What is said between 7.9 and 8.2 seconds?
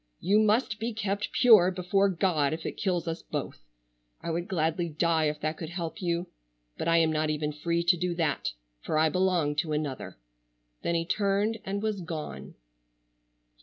do